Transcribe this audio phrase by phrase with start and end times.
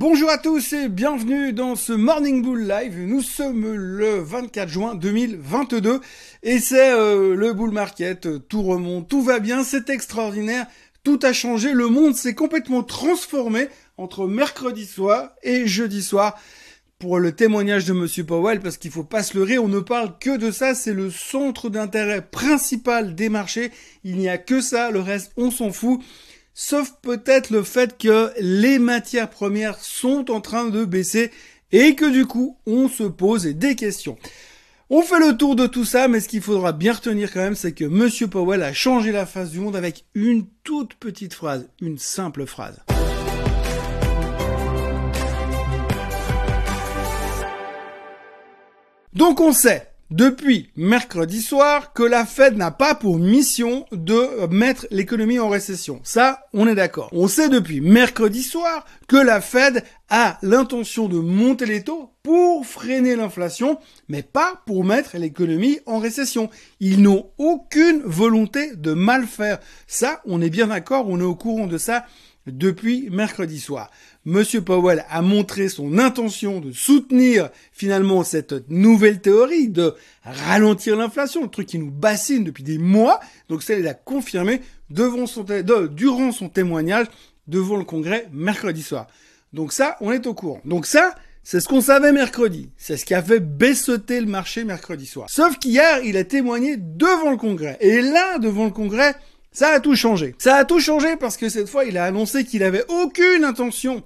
[0.00, 2.98] Bonjour à tous et bienvenue dans ce Morning Bull Live.
[2.98, 6.00] Nous sommes le 24 juin 2022
[6.42, 8.48] et c'est euh, le bull market.
[8.48, 10.64] Tout remonte, tout va bien, c'est extraordinaire.
[11.04, 13.68] Tout a changé, le monde s'est complètement transformé
[13.98, 16.34] entre mercredi soir et jeudi soir
[16.98, 20.18] pour le témoignage de Monsieur Powell, parce qu'il faut pas se leurrer, on ne parle
[20.18, 23.70] que de ça, c'est le centre d'intérêt principal des marchés,
[24.04, 26.00] il n'y a que ça, le reste on s'en fout.
[26.62, 31.30] Sauf peut-être le fait que les matières premières sont en train de baisser
[31.72, 34.18] et que du coup, on se pose des questions.
[34.90, 37.54] On fait le tour de tout ça, mais ce qu'il faudra bien retenir quand même,
[37.54, 41.66] c'est que Monsieur Powell a changé la face du monde avec une toute petite phrase,
[41.80, 42.76] une simple phrase.
[49.14, 54.86] Donc on sait depuis mercredi soir que la Fed n'a pas pour mission de mettre
[54.90, 56.00] l'économie en récession.
[56.02, 57.08] Ça, on est d'accord.
[57.12, 62.66] On sait depuis mercredi soir que la Fed a l'intention de monter les taux pour
[62.66, 66.50] freiner l'inflation, mais pas pour mettre l'économie en récession.
[66.80, 69.58] Ils n'ont aucune volonté de mal faire.
[69.86, 72.04] Ça, on est bien d'accord, on est au courant de ça
[72.46, 73.90] depuis mercredi soir.
[74.24, 81.42] Monsieur Powell a montré son intention de soutenir finalement cette nouvelle théorie de ralentir l'inflation,
[81.42, 83.20] le truc qui nous bassine depuis des mois.
[83.48, 85.44] Donc ça, il a confirmé devant son
[85.90, 87.06] durant son témoignage
[87.46, 89.06] devant le Congrès mercredi soir.
[89.52, 90.60] Donc ça, on est au courant.
[90.64, 92.70] Donc ça, c'est ce qu'on savait mercredi.
[92.76, 95.28] C'est ce qui a fait le marché mercredi soir.
[95.28, 97.76] Sauf qu'hier, il a témoigné devant le Congrès.
[97.80, 99.14] Et là, devant le Congrès,
[99.52, 100.34] ça a tout changé.
[100.38, 104.02] Ça a tout changé parce que cette fois, il a annoncé qu'il avait aucune intention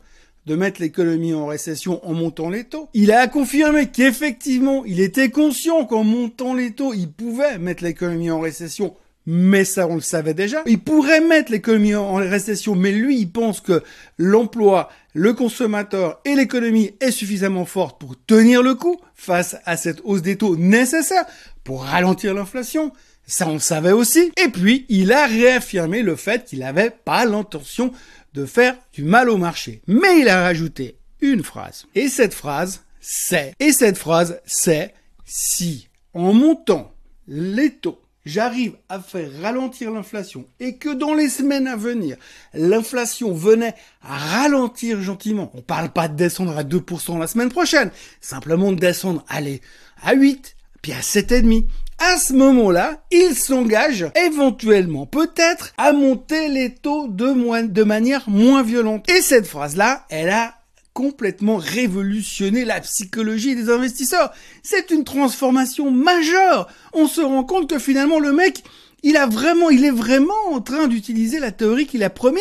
[0.47, 2.89] de mettre l'économie en récession en montant les taux.
[2.95, 8.31] Il a confirmé qu'effectivement, il était conscient qu'en montant les taux, il pouvait mettre l'économie
[8.31, 8.95] en récession.
[9.27, 10.63] Mais ça, on le savait déjà.
[10.67, 13.83] Il pourrait mettre l'économie en récession, mais lui, il pense que
[14.19, 20.03] l'emploi, le consommateur et l'économie est suffisamment forte pour tenir le coup face à cette
[20.05, 21.25] hausse des taux nécessaire
[21.65, 22.93] pour ralentir l'inflation.
[23.27, 24.33] Ça, on le savait aussi.
[24.43, 27.93] Et puis, il a réaffirmé le fait qu'il n'avait pas l'intention
[28.35, 29.81] de faire du mal au marché.
[29.87, 31.87] Mais il a rajouté une phrase.
[31.95, 36.93] Et cette phrase, c'est, et cette phrase, c'est, si, en montant
[37.27, 42.17] les taux, j'arrive à faire ralentir l'inflation et que dans les semaines à venir,
[42.55, 47.91] l'inflation venait à ralentir gentiment, on parle pas de descendre à 2% la semaine prochaine,
[48.21, 49.61] simplement de descendre, allez,
[50.03, 51.67] à 8, puis à 7,5,
[52.05, 59.09] à ce moment-là, il s'engage éventuellement, peut-être, à monter les taux de, manière moins violente.
[59.11, 60.55] Et cette phrase-là, elle a
[60.93, 64.33] complètement révolutionné la psychologie des investisseurs.
[64.63, 66.69] C'est une transformation majeure.
[66.93, 68.63] On se rend compte que finalement le mec,
[69.03, 72.41] il a vraiment, il est vraiment en train d'utiliser la théorie qu'il a promis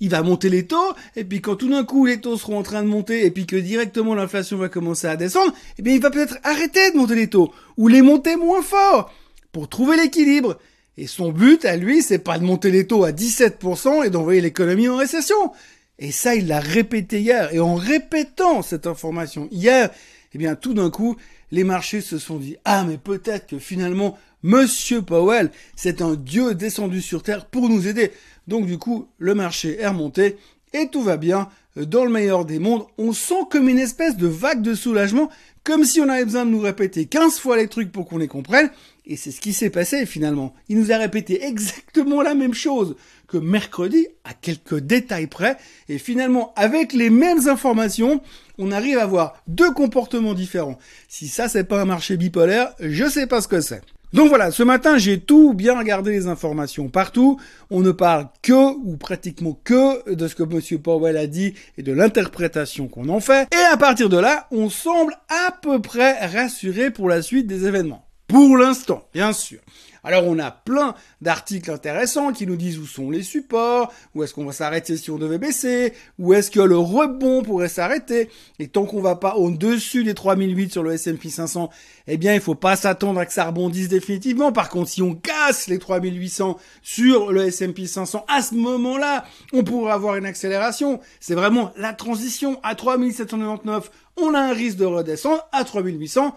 [0.00, 2.62] il va monter les taux, et puis quand tout d'un coup les taux seront en
[2.62, 6.00] train de monter, et puis que directement l'inflation va commencer à descendre, eh bien il
[6.00, 9.12] va peut-être arrêter de monter les taux, ou les monter moins fort,
[9.52, 10.58] pour trouver l'équilibre.
[10.96, 14.40] Et son but à lui, c'est pas de monter les taux à 17% et d'envoyer
[14.40, 15.52] l'économie en récession.
[15.98, 17.54] Et ça, il l'a répété hier.
[17.54, 19.90] Et en répétant cette information hier,
[20.32, 21.16] eh bien, tout d'un coup,
[21.50, 26.54] les marchés se sont dit, ah, mais peut-être que finalement, Monsieur Powell, c'est un dieu
[26.54, 28.10] descendu sur Terre pour nous aider.
[28.48, 30.38] Donc du coup, le marché est remonté
[30.72, 31.48] et tout va bien.
[31.76, 35.30] Dans le meilleur des mondes, on sent comme une espèce de vague de soulagement,
[35.62, 38.28] comme si on avait besoin de nous répéter 15 fois les trucs pour qu'on les
[38.28, 38.70] comprenne.
[39.06, 40.54] Et c'est ce qui s'est passé finalement.
[40.68, 42.96] Il nous a répété exactement la même chose
[43.30, 45.56] que mercredi, à quelques détails près.
[45.88, 48.20] Et finalement, avec les mêmes informations,
[48.58, 50.78] on arrive à avoir deux comportements différents.
[51.08, 53.82] Si ça, c'est pas un marché bipolaire, je sais pas ce que c'est.
[54.12, 57.38] Donc voilà, ce matin, j'ai tout bien regardé les informations partout.
[57.70, 60.80] On ne parle que, ou pratiquement que, de ce que M.
[60.80, 63.46] Powell a dit et de l'interprétation qu'on en fait.
[63.54, 67.66] Et à partir de là, on semble à peu près rassuré pour la suite des
[67.66, 68.04] événements.
[68.26, 69.60] Pour l'instant, bien sûr.
[70.04, 74.34] Alors on a plein d'articles intéressants qui nous disent où sont les supports, où est-ce
[74.34, 78.30] qu'on va s'arrêter si on devait baisser, où est-ce que le rebond pourrait s'arrêter.
[78.58, 81.70] Et tant qu'on va pas au-dessus des 3008 sur le S&P 500,
[82.06, 84.52] eh bien il faut pas s'attendre à que ça rebondisse définitivement.
[84.52, 89.64] Par contre, si on casse les 3800 sur le S&P 500, à ce moment-là, on
[89.64, 91.00] pourra avoir une accélération.
[91.20, 93.90] C'est vraiment la transition à 3799
[94.22, 96.34] on a un risque de redescendre à 3800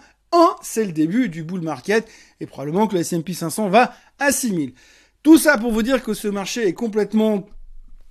[0.62, 2.08] c'est le début du bull market
[2.40, 4.74] et probablement que le S&P 500 va à 6000.
[5.22, 7.46] Tout ça pour vous dire que ce marché est complètement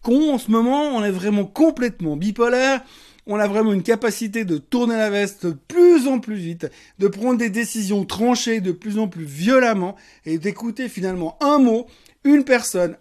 [0.02, 2.82] con en ce moment, on est vraiment complètement bipolaire.
[3.26, 7.06] On a vraiment une capacité de tourner la veste de plus en plus vite, de
[7.06, 9.94] prendre des décisions tranchées de plus en plus violemment
[10.26, 11.86] et d'écouter finalement un mot,
[12.24, 12.96] une personne,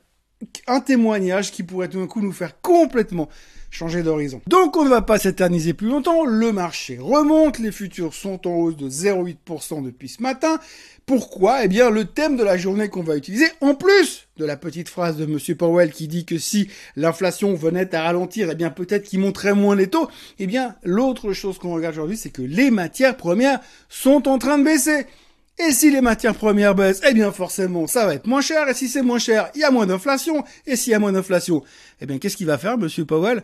[0.68, 3.30] un témoignage qui pourrait tout d'un coup nous faire complètement
[3.72, 4.42] changer d'horizon.
[4.48, 8.52] Donc on ne va pas s'éterniser plus longtemps, le marché remonte, les futurs sont en
[8.52, 10.60] hausse de 0,8% depuis ce matin.
[11.06, 11.66] Pourquoi?
[11.66, 14.90] Eh bien le thème de la journée qu'on va utiliser, en plus de la petite
[14.90, 19.04] phrase de Monsieur Powell qui dit que si l'inflation venait à ralentir, eh bien peut-être
[19.04, 22.72] qu'il monterait moins les taux, eh bien l'autre chose qu'on regarde aujourd'hui, c'est que les
[22.72, 25.08] matières premières sont en train de baisser.
[25.68, 28.68] Et si les matières premières baissent, eh bien forcément, ça va être moins cher.
[28.68, 30.44] Et si c'est moins cher, il y a moins d'inflation.
[30.66, 31.64] Et s'il y a moins d'inflation,
[32.00, 33.44] eh bien qu'est-ce qu'il va faire, Monsieur Powell?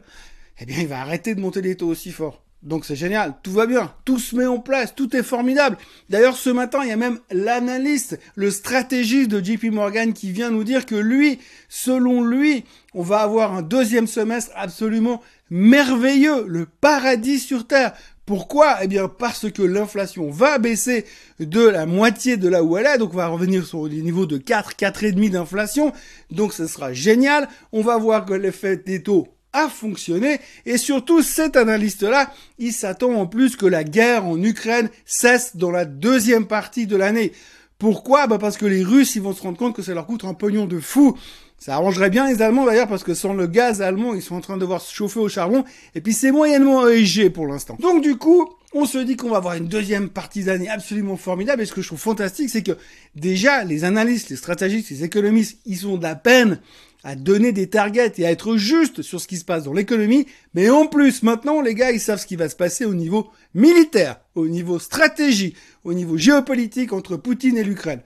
[0.59, 2.41] Eh bien, il va arrêter de monter les taux aussi fort.
[2.63, 5.77] Donc c'est génial, tout va bien, tout se met en place, tout est formidable.
[6.09, 10.49] D'ailleurs, ce matin, il y a même l'analyste, le stratégiste de JP Morgan qui vient
[10.49, 11.37] nous dire que lui,
[11.69, 12.65] selon lui,
[12.95, 17.93] on va avoir un deuxième semestre absolument merveilleux, le paradis sur Terre.
[18.25, 18.79] Pourquoi?
[18.81, 21.05] Eh bien parce que l'inflation va baisser
[21.39, 24.25] de la moitié de là où elle est, donc on va revenir sur des niveaux
[24.25, 25.93] de 4, 4,5 d'inflation,
[26.29, 27.47] donc ce sera génial.
[27.71, 33.13] On va voir que l'effet des taux a fonctionné et surtout cet analyste-là, il s'attend
[33.13, 37.31] en plus que la guerre en Ukraine cesse dans la deuxième partie de l'année.
[37.79, 38.25] Pourquoi?
[38.27, 40.33] Bah Parce que les Russes, ils vont se rendre compte que ça leur coûte un
[40.33, 41.17] pognon de fou.
[41.59, 44.41] Ça arrangerait bien les Allemands d'ailleurs parce que sans le gaz allemand, ils sont en
[44.41, 45.63] train de devoir se chauffer au charbon.
[45.95, 47.77] Et puis c'est moyennement EIG pour l'instant.
[47.79, 51.63] Donc du coup, on se dit qu'on va avoir une deuxième partie d'année absolument formidable.
[51.63, 52.77] Et ce que je trouve fantastique, c'est que
[53.15, 56.59] déjà les analystes, les stratégistes, les économistes, ils sont d'à peine
[57.07, 60.27] à donner des targets et à être justes sur ce qui se passe dans l'économie,
[60.53, 63.27] mais en plus maintenant les gars ils savent ce qui va se passer au niveau
[63.53, 65.55] militaire, au niveau stratégie,
[65.85, 68.01] au niveau géopolitique entre Poutine et l'Ukraine.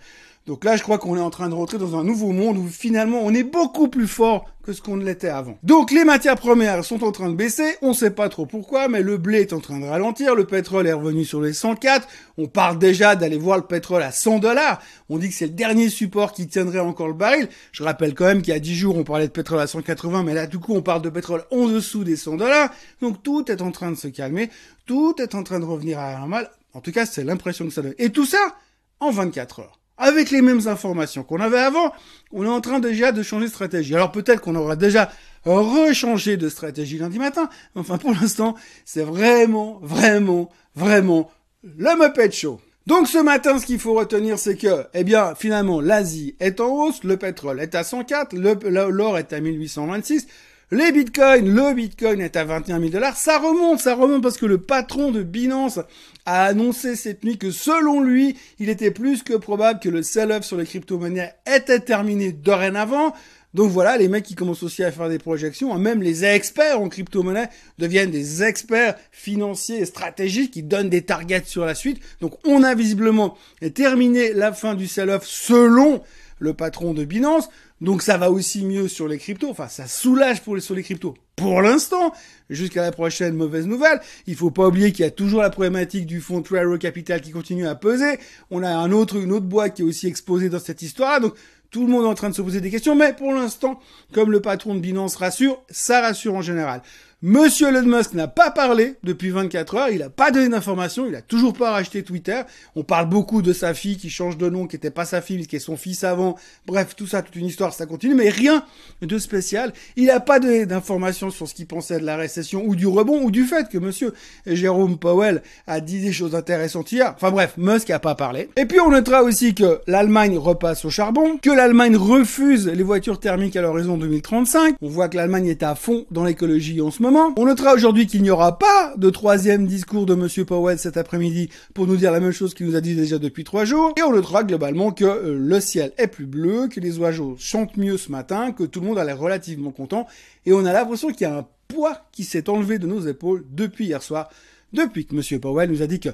[0.47, 2.67] Donc là, je crois qu'on est en train de rentrer dans un nouveau monde où
[2.67, 5.57] finalement on est beaucoup plus fort que ce qu'on ne l'était avant.
[5.63, 9.01] Donc les matières premières sont en train de baisser, on sait pas trop pourquoi, mais
[9.01, 12.07] le blé est en train de ralentir, le pétrole est revenu sur les 104,
[12.37, 15.53] on parle déjà d'aller voir le pétrole à 100 dollars, on dit que c'est le
[15.53, 17.47] dernier support qui tiendrait encore le baril.
[17.71, 20.23] Je rappelle quand même qu'il y a 10 jours on parlait de pétrole à 180,
[20.23, 22.69] mais là du coup on parle de pétrole en dessous des 100 dollars,
[23.01, 24.49] donc tout est en train de se calmer,
[24.85, 27.81] tout est en train de revenir à normal, en tout cas c'est l'impression que ça
[27.81, 27.95] donne.
[27.97, 28.55] Et tout ça
[28.99, 31.93] en 24 heures avec les mêmes informations qu'on avait avant,
[32.31, 33.95] on est en train déjà de changer de stratégie.
[33.95, 35.11] Alors peut-être qu'on aura déjà
[35.45, 41.31] rechangé de stratégie lundi matin, enfin pour l'instant, c'est vraiment, vraiment, vraiment
[41.63, 42.59] le Muppet Show.
[42.87, 46.69] Donc ce matin, ce qu'il faut retenir, c'est que, eh bien, finalement, l'Asie est en
[46.69, 50.25] hausse, le pétrole est à 104, l'or est à 1826,
[50.71, 53.17] les bitcoins, le bitcoin est à 21 000 dollars.
[53.17, 55.79] Ça remonte, ça remonte parce que le patron de Binance
[56.25, 60.45] a annoncé cette nuit que selon lui, il était plus que probable que le sell-off
[60.45, 63.13] sur les crypto-monnaies était terminé dorénavant.
[63.53, 66.79] Donc voilà, les mecs qui commencent aussi à faire des projections, hein, même les experts
[66.79, 72.01] en crypto-monnaie deviennent des experts financiers et stratégiques qui donnent des targets sur la suite.
[72.21, 73.37] Donc on a visiblement
[73.73, 76.01] terminé la fin du sell-off selon
[76.39, 77.49] le patron de Binance.
[77.81, 79.49] Donc ça va aussi mieux sur les cryptos.
[79.49, 81.15] Enfin, ça soulage pour les, sur les cryptos.
[81.35, 82.13] Pour l'instant,
[82.49, 86.05] jusqu'à la prochaine mauvaise nouvelle, il faut pas oublier qu'il y a toujours la problématique
[86.05, 88.19] du fonds Traro Capital qui continue à peser.
[88.51, 91.19] On a un autre, une autre boîte qui est aussi exposée dans cette histoire.
[91.19, 91.33] Donc
[91.71, 93.79] tout le monde est en train de se poser des questions, mais pour l'instant,
[94.13, 96.81] comme le patron de Binance rassure, ça rassure en général.
[97.23, 101.13] Monsieur Elon Musk n'a pas parlé depuis 24 heures, il n'a pas donné d'informations, il
[101.13, 102.41] a toujours pas racheté Twitter.
[102.75, 105.37] On parle beaucoup de sa fille qui change de nom, qui n'était pas sa fille,
[105.37, 106.35] mais qui est son fils avant.
[106.65, 108.65] Bref, tout ça, toute une histoire, ça continue, mais rien
[109.03, 109.71] de spécial.
[109.97, 113.21] Il n'a pas donné d'informations sur ce qu'il pensait de la récession ou du rebond
[113.23, 114.13] ou du fait que monsieur
[114.45, 117.13] Jérôme Powell a dit des choses intéressantes hier.
[117.15, 118.49] Enfin bref, Musk n'a pas parlé.
[118.57, 123.19] Et puis on notera aussi que l'Allemagne repasse au charbon, que l'Allemagne refuse les voitures
[123.19, 124.75] thermiques à l'horizon 2035.
[124.81, 127.33] On voit que l'Allemagne est à fond dans l'écologie en ce moment.
[127.37, 131.49] On notera aujourd'hui qu'il n'y aura pas de troisième discours de Monsieur Powell cet après-midi
[131.73, 133.93] pour nous dire la même chose qu'il nous a dit déjà depuis trois jours.
[133.97, 137.77] Et on notera globalement que euh, le ciel est plus bleu, que les oiseaux chantent
[137.77, 140.07] mieux ce matin, que tout le monde a l'air relativement content.
[140.45, 143.45] Et on a l'impression qu'il y a un poids qui s'est enlevé de nos épaules
[143.49, 144.29] depuis hier soir,
[144.73, 146.09] depuis que Monsieur Powell nous a dit que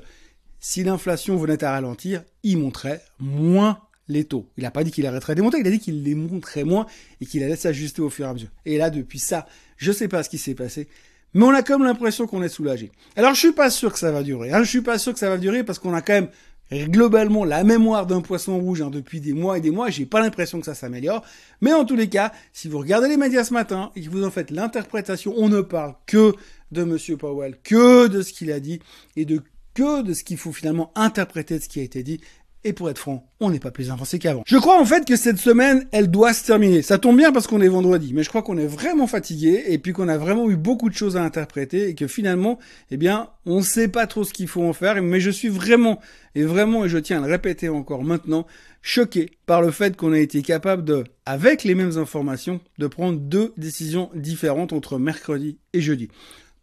[0.59, 4.49] si l'inflation venait à ralentir, il monterait moins les taux.
[4.57, 6.85] Il n'a pas dit qu'il arrêterait de monter, il a dit qu'il les monterait moins
[7.21, 8.49] et qu'il allait s'ajuster au fur et à mesure.
[8.65, 10.87] Et là, depuis ça, je sais pas ce qui s'est passé,
[11.33, 12.91] mais on a comme l'impression qu'on est soulagé.
[13.15, 14.51] Alors je suis pas sûr que ça va durer.
[14.51, 14.63] Hein.
[14.63, 16.29] Je suis pas sûr que ça va durer parce qu'on a quand même
[16.71, 19.89] globalement la mémoire d'un poisson rouge hein, depuis des mois et des mois.
[19.89, 21.23] J'ai pas l'impression que ça s'améliore.
[21.61, 24.25] Mais en tous les cas, si vous regardez les médias ce matin et que vous
[24.25, 26.33] en faites l'interprétation, on ne parle que
[26.71, 28.79] de Monsieur Powell, que de ce qu'il a dit
[29.15, 29.41] et de
[29.73, 32.19] que de ce qu'il faut finalement interpréter de ce qui a été dit
[32.67, 34.43] Et pour être franc, on n'est pas plus avancé qu'avant.
[34.45, 36.81] Je crois en fait que cette semaine, elle doit se terminer.
[36.81, 39.77] Ça tombe bien parce qu'on est vendredi, mais je crois qu'on est vraiment fatigué et
[39.77, 42.59] puis qu'on a vraiment eu beaucoup de choses à interpréter et que finalement,
[42.91, 45.01] eh bien, on sait pas trop ce qu'il faut en faire.
[45.01, 46.01] Mais je suis vraiment,
[46.35, 48.45] et vraiment, et je tiens à le répéter encore maintenant,
[48.81, 53.17] choqué par le fait qu'on a été capable de, avec les mêmes informations, de prendre
[53.17, 56.09] deux décisions différentes entre mercredi et jeudi.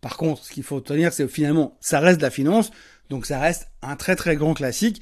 [0.02, 2.72] Par contre, ce qu'il faut tenir, c'est finalement, ça reste de la finance,
[3.08, 5.00] donc ça reste un très très grand classique.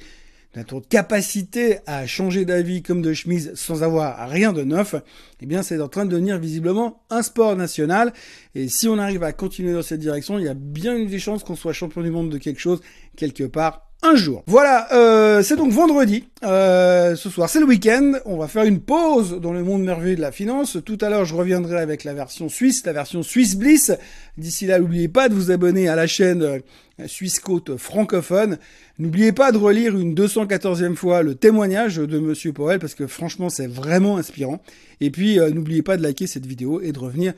[0.55, 4.93] Notre capacité à changer d'avis comme de chemise sans avoir rien de neuf,
[5.41, 8.13] eh bien c'est en train de devenir visiblement un sport national.
[8.53, 11.19] Et si on arrive à continuer dans cette direction, il y a bien une des
[11.19, 12.81] chances qu'on soit champion du monde de quelque chose
[13.15, 14.43] quelque part un jour.
[14.47, 16.25] Voilà, euh, c'est donc vendredi.
[16.43, 18.13] Euh, ce soir, c'est le week-end.
[18.25, 20.77] On va faire une pause dans le monde merveilleux de la finance.
[20.85, 23.93] Tout à l'heure, je reviendrai avec la version suisse, la version Suisse Bliss.
[24.37, 26.59] D'ici là, n'oubliez pas de vous abonner à la chaîne euh,
[27.07, 28.57] Suisse Côte francophone.
[28.99, 33.49] N'oubliez pas de relire une 214e fois le témoignage de Monsieur Powell parce que franchement,
[33.49, 34.61] c'est vraiment inspirant.
[35.01, 37.33] Et puis, n'oubliez pas de liker cette vidéo et de revenir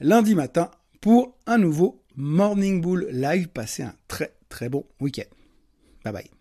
[0.00, 3.48] lundi matin pour un nouveau Morning Bull Live.
[3.48, 5.30] Passez un très très bon week-end.
[6.04, 6.39] Bye bye.